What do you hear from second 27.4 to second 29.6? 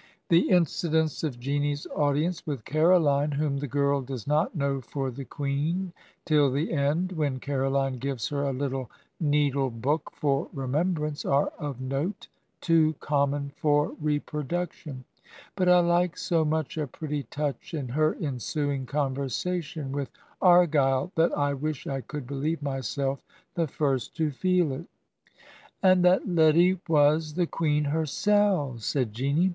Queen hersel'?' said Jeanie.